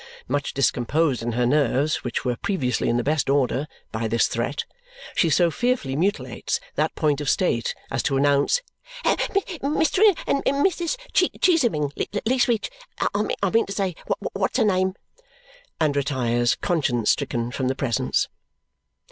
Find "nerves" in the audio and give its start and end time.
1.45-2.03